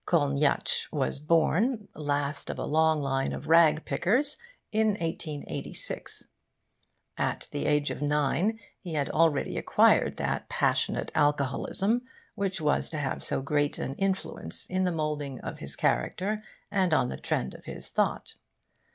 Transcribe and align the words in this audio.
Kolniyatsch 0.07 0.91
was 0.91 1.19
born, 1.19 1.87
last 1.93 2.49
of 2.49 2.57
a 2.57 2.65
long 2.65 3.03
line 3.03 3.33
of 3.33 3.47
rag 3.47 3.85
pickers, 3.85 4.35
in 4.71 4.95
1886. 4.99 6.25
At 7.19 7.47
the 7.51 7.67
age 7.67 7.91
of 7.91 8.01
nine 8.01 8.57
he 8.79 8.95
had 8.95 9.11
already 9.11 9.59
acquired 9.59 10.17
that 10.17 10.49
passionate 10.49 11.11
alcoholism 11.13 12.01
which 12.33 12.59
was 12.59 12.89
to 12.89 12.97
have 12.97 13.23
so 13.23 13.43
great 13.43 13.77
an 13.77 13.93
influence 13.93 14.65
in 14.65 14.85
the 14.85 14.91
moulding 14.91 15.39
of 15.41 15.59
his 15.59 15.75
character 15.75 16.43
and 16.71 16.95
on 16.95 17.09
the 17.09 17.17
trend 17.17 17.53
of 17.53 17.65
his 17.65 17.89
thought. 17.89 18.33